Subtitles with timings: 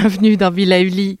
[0.00, 1.18] bienvenue dans Villa Uli.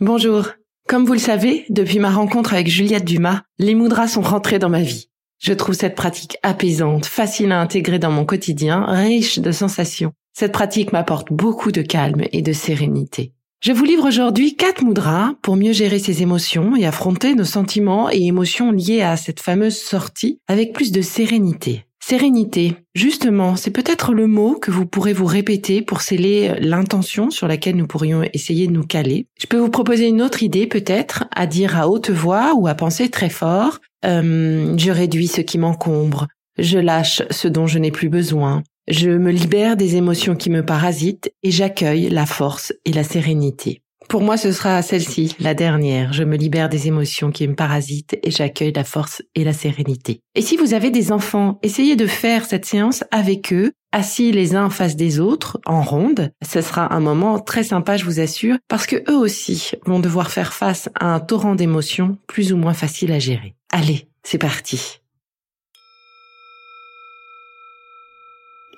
[0.00, 0.48] Bonjour.
[0.86, 4.68] Comme vous le savez, depuis ma rencontre avec Juliette Dumas, les mudras sont rentrés dans
[4.68, 5.08] ma vie.
[5.38, 10.12] Je trouve cette pratique apaisante, facile à intégrer dans mon quotidien, riche de sensations.
[10.34, 13.32] Cette pratique m'apporte beaucoup de calme et de sérénité.
[13.62, 18.10] Je vous livre aujourd'hui quatre mudras pour mieux gérer ses émotions et affronter nos sentiments
[18.10, 21.86] et émotions liés à cette fameuse sortie avec plus de sérénité.
[22.10, 27.46] Sérénité, justement, c'est peut-être le mot que vous pourrez vous répéter pour sceller l'intention sur
[27.46, 29.28] laquelle nous pourrions essayer de nous caler.
[29.40, 32.74] Je peux vous proposer une autre idée peut-être à dire à haute voix ou à
[32.74, 33.78] penser très fort.
[34.04, 36.26] Euh, je réduis ce qui m'encombre,
[36.58, 40.66] je lâche ce dont je n'ai plus besoin, je me libère des émotions qui me
[40.66, 43.82] parasitent et j'accueille la force et la sérénité.
[44.10, 46.12] Pour moi, ce sera celle-ci, la dernière.
[46.12, 50.20] Je me libère des émotions qui me parasitent et j'accueille la force et la sérénité.
[50.34, 54.56] Et si vous avez des enfants, essayez de faire cette séance avec eux, assis les
[54.56, 56.32] uns face des autres, en ronde.
[56.44, 60.32] Ce sera un moment très sympa, je vous assure, parce que eux aussi vont devoir
[60.32, 63.54] faire face à un torrent d'émotions plus ou moins facile à gérer.
[63.70, 64.98] Allez, c'est parti.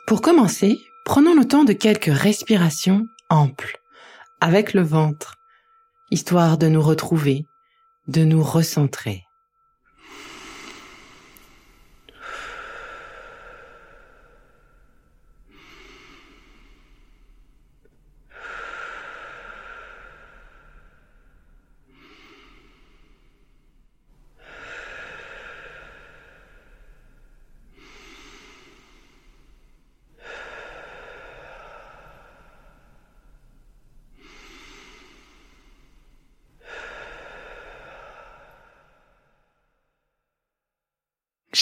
[0.06, 3.81] Pour commencer, prenons le temps de quelques respirations amples
[4.42, 5.36] avec le ventre,
[6.10, 7.46] histoire de nous retrouver,
[8.08, 9.22] de nous recentrer.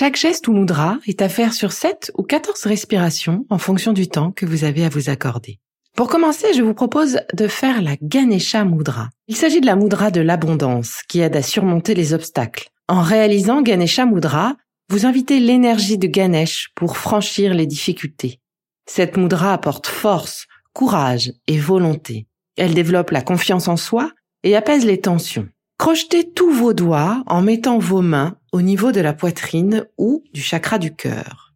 [0.00, 4.08] Chaque geste ou mudra est à faire sur 7 ou 14 respirations en fonction du
[4.08, 5.58] temps que vous avez à vous accorder.
[5.94, 9.10] Pour commencer, je vous propose de faire la Ganesha Mudra.
[9.28, 12.70] Il s'agit de la mudra de l'abondance qui aide à surmonter les obstacles.
[12.88, 14.56] En réalisant Ganesha Mudra,
[14.88, 18.40] vous invitez l'énergie de Ganesh pour franchir les difficultés.
[18.86, 22.26] Cette mudra apporte force, courage et volonté.
[22.56, 24.10] Elle développe la confiance en soi
[24.44, 25.50] et apaise les tensions.
[25.76, 30.42] Crochetez tous vos doigts en mettant vos mains au niveau de la poitrine ou du
[30.42, 31.54] chakra du cœur.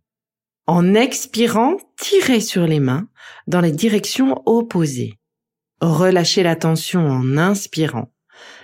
[0.67, 3.09] En expirant, tirez sur les mains
[3.47, 5.19] dans les directions opposées.
[5.81, 8.11] Relâchez la tension en inspirant.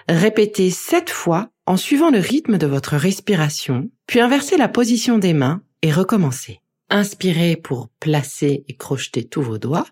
[0.08, 5.34] Répétez sept fois en suivant le rythme de votre respiration, puis inversez la position des
[5.34, 6.60] mains et recommencez.
[6.88, 9.86] Inspirez pour placer et crocheter tous vos doigts.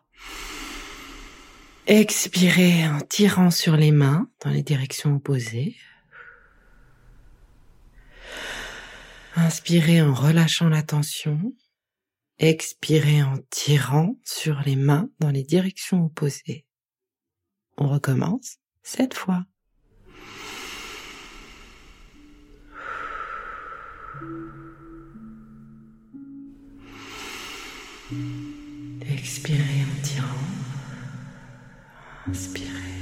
[1.86, 5.76] Expirez en tirant sur les mains dans les directions opposées.
[9.40, 11.54] Inspirez en relâchant la tension.
[12.38, 16.66] Expirez en tirant sur les mains dans les directions opposées.
[17.76, 19.44] On recommence cette fois.
[29.08, 30.26] Expirez en tirant.
[32.26, 32.97] Inspirez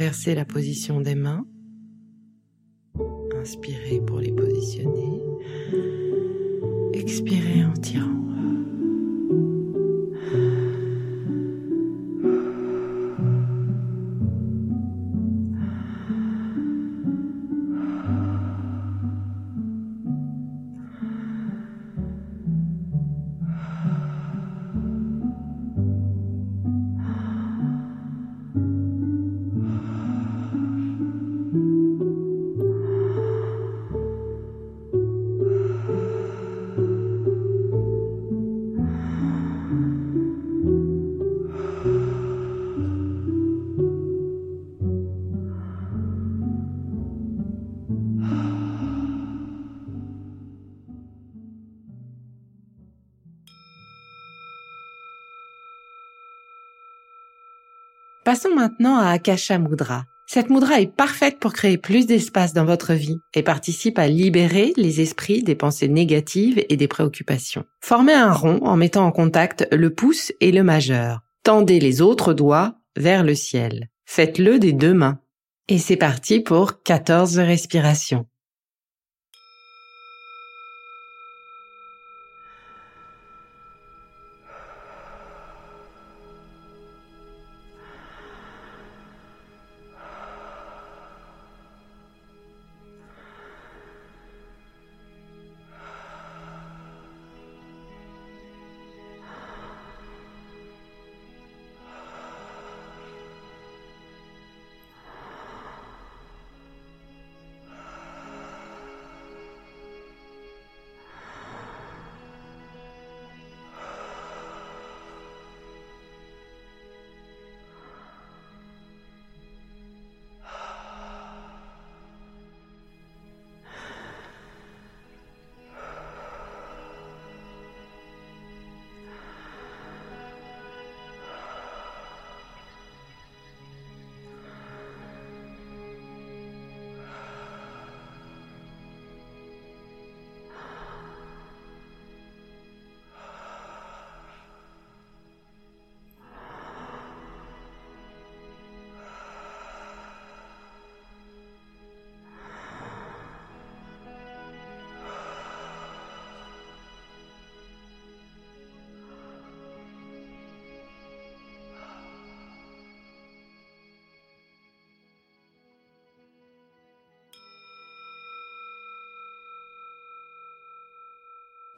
[0.00, 1.44] Inversez la position des mains.
[3.38, 5.20] Inspirez pour les positionner.
[6.94, 8.19] Expirez en tirant.
[58.42, 60.04] Passons maintenant à Akasha Mudra.
[60.26, 64.72] Cette mudra est parfaite pour créer plus d'espace dans votre vie et participe à libérer
[64.78, 67.64] les esprits des pensées négatives et des préoccupations.
[67.82, 71.20] Formez un rond en mettant en contact le pouce et le majeur.
[71.42, 73.90] Tendez les autres doigts vers le ciel.
[74.06, 75.18] Faites-le des deux mains.
[75.68, 78.24] Et c'est parti pour 14 respirations.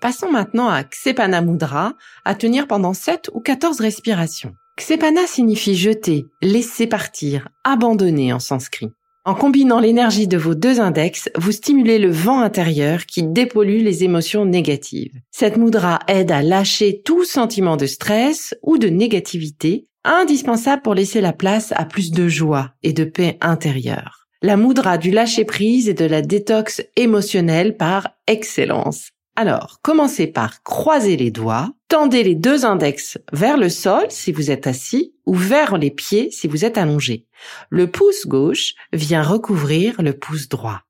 [0.02, 1.94] Passons maintenant à Ksepana Mudra,
[2.24, 4.52] à tenir pendant 7 ou 14 respirations.
[4.76, 8.90] Ksepana signifie jeter, laisser partir, abandonner en sanskrit.
[9.24, 14.02] En combinant l'énergie de vos deux index, vous stimulez le vent intérieur qui dépollue les
[14.02, 15.20] émotions négatives.
[15.30, 21.20] Cette mudra aide à lâcher tout sentiment de stress ou de négativité, indispensable pour laisser
[21.20, 24.26] la place à plus de joie et de paix intérieure.
[24.42, 29.12] La mudra du lâcher prise et de la détox émotionnelle par excellence.
[29.34, 34.50] Alors, commencez par croiser les doigts, tendez les deux index vers le sol si vous
[34.50, 37.26] êtes assis ou vers les pieds si vous êtes allongé.
[37.70, 40.82] Le pouce gauche vient recouvrir le pouce droit.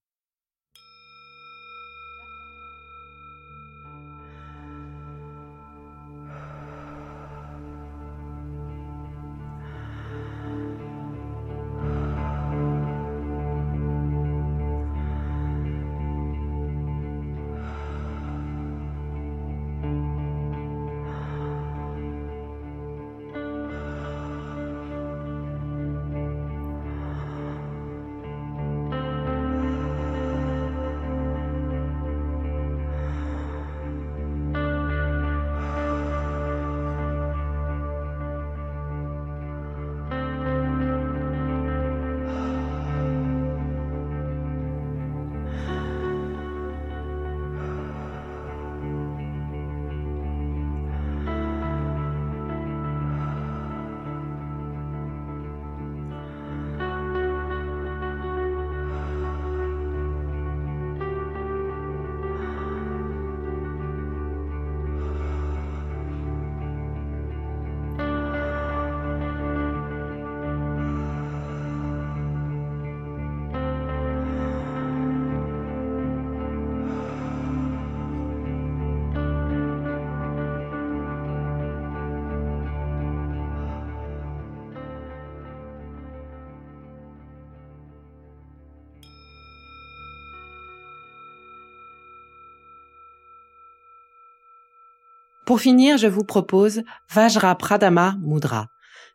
[95.45, 96.83] Pour finir, je vous propose
[97.13, 98.69] Vajra Pradama Mudra.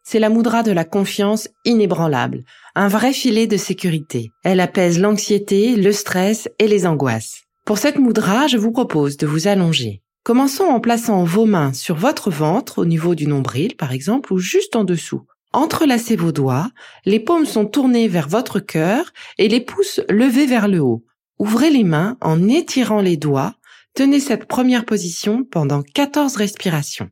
[0.03, 2.43] C'est la mudra de la confiance inébranlable,
[2.75, 4.31] un vrai filet de sécurité.
[4.43, 7.43] Elle apaise l'anxiété, le stress et les angoisses.
[7.65, 10.01] Pour cette mudra, je vous propose de vous allonger.
[10.23, 14.37] Commençons en plaçant vos mains sur votre ventre au niveau du nombril, par exemple, ou
[14.37, 15.23] juste en dessous.
[15.53, 16.69] Entrelacez vos doigts,
[17.05, 21.05] les paumes sont tournées vers votre cœur et les pouces levés vers le haut.
[21.39, 23.53] Ouvrez les mains en étirant les doigts
[23.97, 27.09] Tenez cette première position pendant 14 respirations.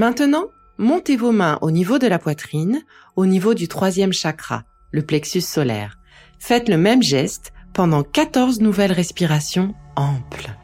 [0.00, 0.46] Maintenant,
[0.78, 2.80] montez vos mains au niveau de la poitrine,
[3.16, 5.98] au niveau du troisième chakra, le plexus solaire.
[6.38, 10.56] Faites le même geste pendant 14 nouvelles respirations amples.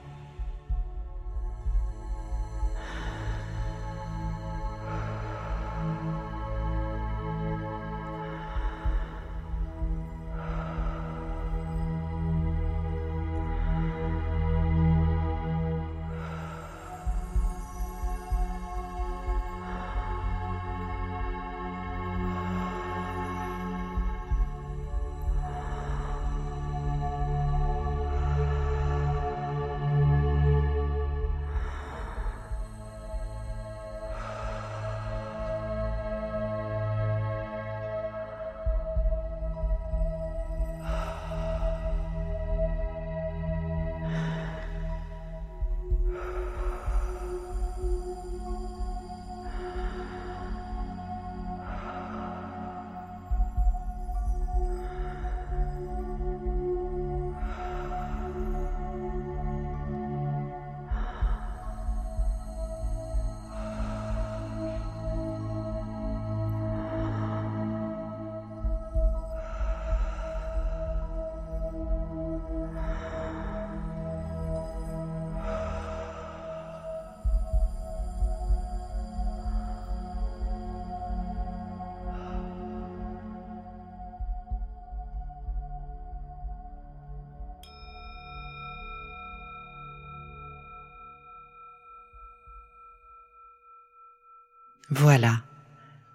[94.91, 95.43] Voilà.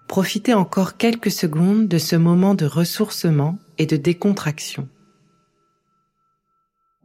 [0.08, 4.88] Profitez encore quelques secondes de ce moment de ressourcement et de décontraction.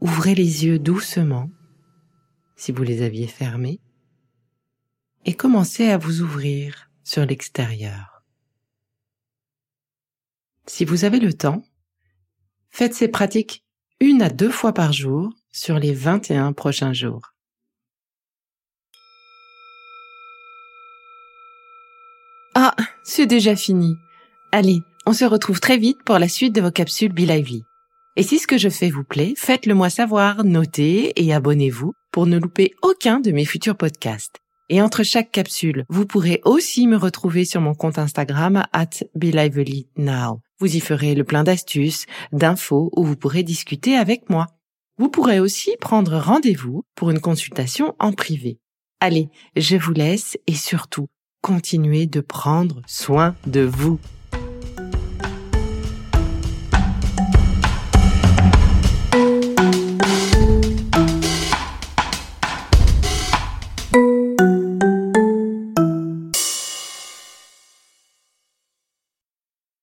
[0.02, 1.50] Ouvrez les yeux doucement,
[2.56, 3.80] si vous les aviez fermés,
[5.26, 8.24] et commencez à vous ouvrir sur l'extérieur.
[10.66, 11.64] Si vous avez le temps,
[12.70, 13.64] faites ces pratiques
[14.00, 17.34] une à deux fois par jour sur les 21 prochains jours.
[23.08, 23.96] C'est déjà fini.
[24.52, 27.64] Allez, on se retrouve très vite pour la suite de vos capsules Be Lively.
[28.18, 32.28] Et si ce que je fais vous plaît, faites-le moi savoir, notez et abonnez-vous pour
[32.28, 34.36] ne louper aucun de mes futurs podcasts.
[34.70, 38.90] Et entre chaque capsule, vous pourrez aussi me retrouver sur mon compte Instagram at
[39.96, 40.42] Now.
[40.60, 44.48] Vous y ferez le plein d'astuces, d'infos où vous pourrez discuter avec moi.
[44.98, 48.60] Vous pourrez aussi prendre rendez-vous pour une consultation en privé.
[49.00, 51.08] Allez, je vous laisse et surtout,
[51.42, 54.00] continuez de prendre soin de vous.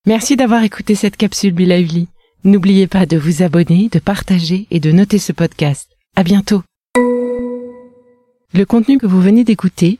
[0.07, 2.07] Merci d'avoir écouté cette capsule Be Lively.
[2.43, 5.89] N'oubliez pas de vous abonner, de partager et de noter ce podcast.
[6.15, 6.61] À bientôt.
[8.53, 9.99] Le contenu que vous venez d'écouter